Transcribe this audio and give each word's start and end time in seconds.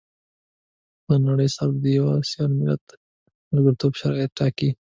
له 1.07 1.15
نړۍ 1.27 1.49
سره 1.55 1.71
د 1.83 1.85
يوه 1.97 2.13
سيال 2.29 2.51
ملت 2.59 2.83
د 2.89 2.97
ملګرتوب 3.51 3.91
شرايط 4.01 4.31
ټاکي. 4.39 4.69